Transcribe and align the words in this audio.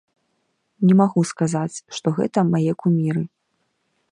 Не 0.91 0.95
магу 1.01 1.21
сказаць, 1.31 1.77
што 1.99 2.07
гэта 2.21 2.39
мае 2.55 2.71
куміры. 2.85 3.23